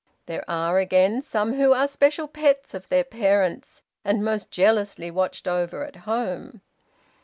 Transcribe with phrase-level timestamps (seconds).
[0.25, 5.47] There are again some who are special pets of their parents, and most jealously watched
[5.47, 6.61] over at home.